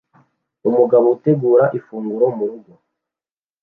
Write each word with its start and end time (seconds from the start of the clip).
Umugore 0.67 1.05
utegura 1.15 1.65
ifunguro 1.77 2.25
murugo 2.37 2.71